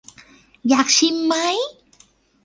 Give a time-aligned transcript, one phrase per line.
[0.69, 1.35] อยากชิมไหม